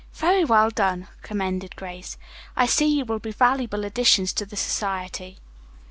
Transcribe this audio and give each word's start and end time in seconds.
"Very 0.15 0.43
well 0.43 0.71
done," 0.71 1.09
commended 1.21 1.75
Grace. 1.75 2.17
"I 2.55 2.65
see 2.65 2.87
you 2.87 3.05
will 3.05 3.19
be 3.19 3.31
valuable 3.31 3.85
additions 3.85 4.33
to 4.33 4.47
the 4.47 4.57
society." 4.57 5.37